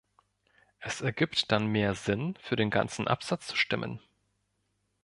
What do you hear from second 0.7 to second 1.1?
Es